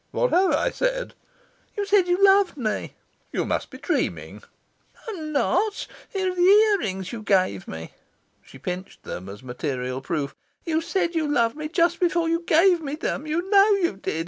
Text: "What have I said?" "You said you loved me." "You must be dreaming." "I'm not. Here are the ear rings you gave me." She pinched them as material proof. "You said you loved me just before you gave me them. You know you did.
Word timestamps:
"What 0.09 0.31
have 0.31 0.53
I 0.53 0.71
said?" 0.71 1.13
"You 1.77 1.85
said 1.85 2.07
you 2.07 2.25
loved 2.25 2.57
me." 2.57 2.95
"You 3.31 3.45
must 3.45 3.69
be 3.69 3.77
dreaming." 3.77 4.41
"I'm 5.07 5.31
not. 5.31 5.85
Here 6.11 6.31
are 6.31 6.33
the 6.33 6.41
ear 6.41 6.79
rings 6.79 7.11
you 7.11 7.21
gave 7.21 7.67
me." 7.67 7.93
She 8.41 8.57
pinched 8.57 9.03
them 9.03 9.29
as 9.29 9.43
material 9.43 10.01
proof. 10.01 10.35
"You 10.65 10.81
said 10.81 11.13
you 11.13 11.27
loved 11.27 11.55
me 11.55 11.67
just 11.67 11.99
before 11.99 12.27
you 12.29 12.41
gave 12.47 12.81
me 12.81 12.95
them. 12.95 13.27
You 13.27 13.47
know 13.51 13.71
you 13.75 13.95
did. 13.95 14.19